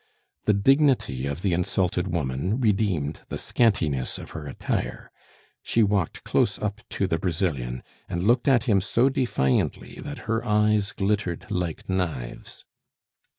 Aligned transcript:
The 0.45 0.53
dignity 0.53 1.27
of 1.27 1.43
the 1.43 1.53
insulted 1.53 2.07
woman 2.07 2.59
redeemed 2.59 3.21
the 3.29 3.37
scantiness 3.37 4.17
of 4.17 4.31
her 4.31 4.47
attire; 4.47 5.11
she 5.61 5.83
walked 5.83 6.23
close 6.23 6.57
up 6.57 6.81
to 6.97 7.05
the 7.05 7.19
Brazilian, 7.19 7.83
and 8.09 8.23
looked 8.23 8.47
at 8.47 8.63
him 8.63 8.81
so 8.81 9.09
defiantly 9.09 9.99
that 10.03 10.17
her 10.25 10.43
eyes 10.43 10.91
glittered 10.91 11.45
like 11.51 11.87
knives. 11.87 12.65